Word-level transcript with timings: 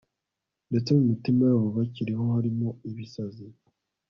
ndetse 0.69 0.89
mu 0.97 1.03
mitima 1.11 1.41
yabo 1.49 1.67
bakiriho 1.77 2.23
harimo 2.35 2.67
ibisazi 2.89 3.45